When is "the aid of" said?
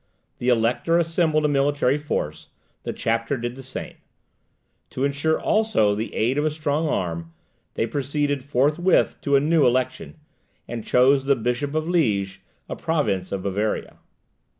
5.93-6.43